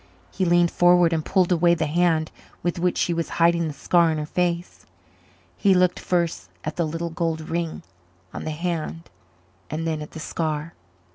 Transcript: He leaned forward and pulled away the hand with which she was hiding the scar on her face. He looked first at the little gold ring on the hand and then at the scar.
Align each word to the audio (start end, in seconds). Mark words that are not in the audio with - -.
He 0.31 0.45
leaned 0.45 0.71
forward 0.71 1.13
and 1.13 1.23
pulled 1.23 1.51
away 1.51 1.75
the 1.75 1.85
hand 1.85 2.31
with 2.63 2.79
which 2.79 2.97
she 2.97 3.13
was 3.13 3.29
hiding 3.37 3.67
the 3.67 3.73
scar 3.75 4.09
on 4.09 4.17
her 4.17 4.25
face. 4.25 4.87
He 5.55 5.75
looked 5.75 5.99
first 5.99 6.49
at 6.63 6.75
the 6.75 6.87
little 6.87 7.11
gold 7.11 7.41
ring 7.51 7.83
on 8.33 8.43
the 8.43 8.49
hand 8.49 9.11
and 9.69 9.85
then 9.85 10.01
at 10.01 10.09
the 10.13 10.19
scar. 10.19 10.73